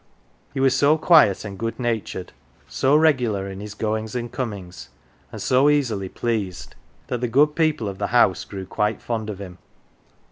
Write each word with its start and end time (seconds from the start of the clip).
He 0.51 0.59
was 0.59 0.75
so 0.75 0.97
quiet 0.97 1.45
and 1.45 1.59
good 1.59 1.79
natured, 1.79 2.31
so 2.67 2.95
regular 2.95 3.47
in 3.47 3.59
his 3.59 3.75
goings 3.75 4.15
and 4.15 4.31
comings, 4.31 4.89
and 5.31 5.39
so 5.39 5.69
easily 5.69 6.09
pleased, 6.09 6.73
that 7.05 7.21
the 7.21 7.27
good 7.27 7.53
people 7.55 7.87
of 7.87 7.99
the 7.99 8.07
house 8.07 8.43
grew 8.43 8.65
quite 8.65 8.99
fond 8.99 9.29
of 9.29 9.37
him. 9.39 9.59